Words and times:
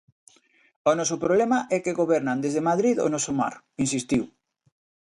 O 0.89 0.91
noso 0.99 1.17
problema 1.23 1.59
é 1.75 1.77
que 1.83 1.97
gobernan 2.01 2.41
desde 2.43 2.65
Madrid 2.69 2.95
o 3.05 3.11
noso 3.13 3.31
mar, 3.39 3.53
insistiu. 3.83 4.23